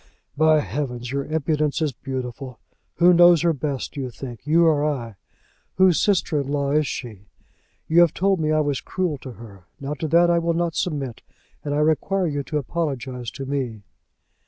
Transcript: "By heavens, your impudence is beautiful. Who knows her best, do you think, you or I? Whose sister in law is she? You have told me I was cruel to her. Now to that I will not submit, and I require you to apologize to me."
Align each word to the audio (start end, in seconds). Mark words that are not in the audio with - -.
"By 0.35 0.61
heavens, 0.61 1.11
your 1.11 1.25
impudence 1.25 1.79
is 1.79 1.91
beautiful. 1.91 2.57
Who 2.95 3.13
knows 3.13 3.43
her 3.43 3.53
best, 3.53 3.93
do 3.93 4.01
you 4.01 4.09
think, 4.09 4.47
you 4.47 4.65
or 4.65 4.83
I? 4.83 5.13
Whose 5.75 6.01
sister 6.01 6.41
in 6.41 6.47
law 6.47 6.71
is 6.71 6.87
she? 6.87 7.27
You 7.87 8.01
have 8.01 8.11
told 8.11 8.39
me 8.39 8.51
I 8.51 8.61
was 8.61 8.81
cruel 8.81 9.19
to 9.19 9.33
her. 9.33 9.65
Now 9.79 9.93
to 9.93 10.07
that 10.07 10.31
I 10.31 10.39
will 10.39 10.55
not 10.55 10.73
submit, 10.73 11.21
and 11.63 11.75
I 11.75 11.81
require 11.81 12.25
you 12.25 12.41
to 12.45 12.57
apologize 12.57 13.29
to 13.29 13.45
me." 13.45 13.83